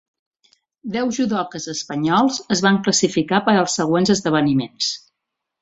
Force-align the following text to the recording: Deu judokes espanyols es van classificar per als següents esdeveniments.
Deu 0.95 1.11
judokes 1.17 1.69
espanyols 1.75 2.39
es 2.57 2.65
van 2.69 2.81
classificar 2.89 3.45
per 3.51 3.57
als 3.59 3.79
següents 3.81 4.17
esdeveniments. 4.19 4.93